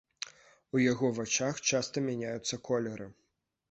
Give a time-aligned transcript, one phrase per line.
[0.77, 3.13] У яго вачах часта мяняюцца колеры.